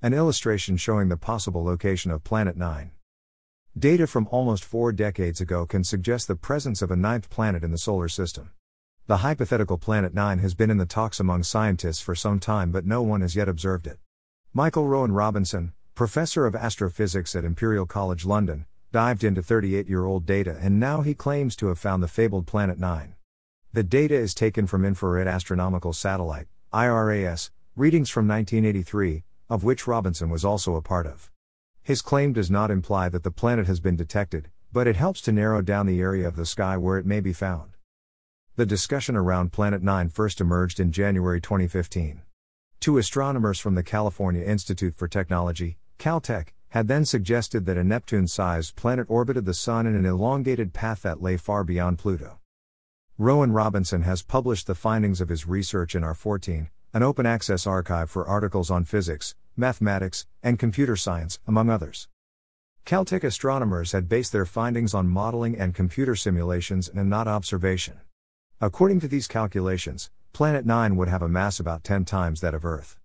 [0.00, 2.92] An illustration showing the possible location of Planet 9.
[3.76, 7.72] Data from almost four decades ago can suggest the presence of a ninth planet in
[7.72, 8.52] the solar system.
[9.08, 12.86] The hypothetical Planet 9 has been in the talks among scientists for some time, but
[12.86, 13.98] no one has yet observed it.
[14.54, 20.24] Michael Rowan Robinson, professor of astrophysics at Imperial College London, dived into 38 year old
[20.24, 23.16] data and now he claims to have found the fabled Planet 9.
[23.72, 30.30] The data is taken from Infrared Astronomical Satellite, IRAS, readings from 1983, of which Robinson
[30.30, 31.30] was also a part of.
[31.82, 35.32] His claim does not imply that the planet has been detected, but it helps to
[35.32, 37.76] narrow down the area of the sky where it may be found.
[38.56, 42.22] The discussion around Planet 9 first emerged in January 2015.
[42.80, 48.26] Two astronomers from the California Institute for Technology, Caltech, had then suggested that a Neptune
[48.26, 52.40] sized planet orbited the Sun in an elongated path that lay far beyond Pluto.
[53.16, 58.08] Rowan Robinson has published the findings of his research in arXiv, an open access archive
[58.08, 62.08] for articles on physics, mathematics, and computer science, among others.
[62.86, 68.00] Caltech astronomers had based their findings on modeling and computer simulations and not observation.
[68.60, 72.64] According to these calculations, Planet 9 would have a mass about 10 times that of
[72.64, 72.96] Earth.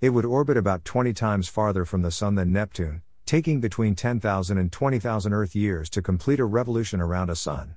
[0.00, 4.56] It would orbit about 20 times farther from the Sun than Neptune, taking between 10,000
[4.56, 7.76] and 20,000 Earth years to complete a revolution around a Sun.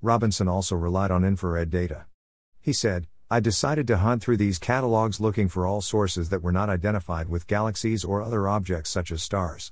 [0.00, 2.06] Robinson also relied on infrared data.
[2.60, 6.50] He said, I decided to hunt through these catalogs looking for all sources that were
[6.50, 9.70] not identified with galaxies or other objects such as stars.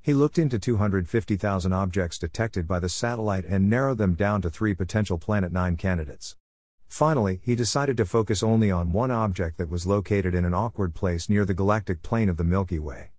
[0.00, 4.74] He looked into 250,000 objects detected by the satellite and narrowed them down to three
[4.74, 6.34] potential Planet 9 candidates.
[6.88, 10.92] Finally, he decided to focus only on one object that was located in an awkward
[10.92, 13.12] place near the galactic plane of the Milky Way.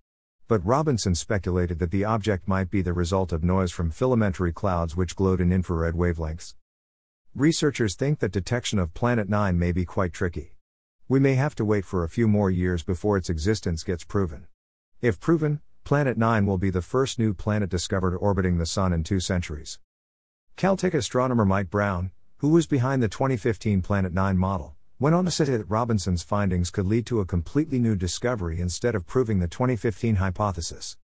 [0.46, 4.94] But Robinson speculated that the object might be the result of noise from filamentary clouds
[4.94, 6.52] which glowed in infrared wavelengths.
[7.36, 10.54] Researchers think that detection of Planet 9 may be quite tricky.
[11.08, 14.46] We may have to wait for a few more years before its existence gets proven.
[15.00, 19.02] If proven, Planet 9 will be the first new planet discovered orbiting the Sun in
[19.02, 19.80] two centuries.
[20.56, 25.32] Caltech astronomer Mike Brown, who was behind the 2015 Planet 9 model, went on to
[25.32, 29.48] say that Robinson's findings could lead to a completely new discovery instead of proving the
[29.48, 30.92] 2015 hypothesis.